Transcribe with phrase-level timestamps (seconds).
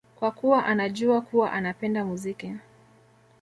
[0.15, 2.53] kwa kuwa anajua kuwa anapenda muziki